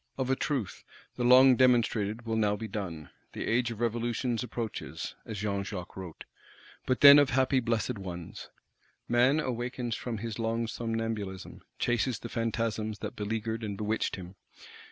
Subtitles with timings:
[0.17, 0.83] Of a truth,
[1.15, 5.95] the long demonstrated will now be done: "the Age of Revolutions approaches" (as Jean Jacques
[5.95, 6.23] wrote),
[6.87, 8.49] but then of happy blessed ones.
[9.07, 14.33] Man awakens from his long somnambulism; chases the Phantasms that beleagured and bewitched him.